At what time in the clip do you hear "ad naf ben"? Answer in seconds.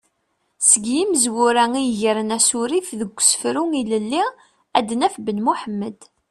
4.77-5.39